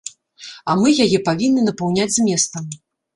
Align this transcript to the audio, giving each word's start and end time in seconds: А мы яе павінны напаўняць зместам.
А 0.69 0.75
мы 0.83 0.93
яе 1.05 1.19
павінны 1.27 1.61
напаўняць 1.67 2.09
зместам. 2.17 2.65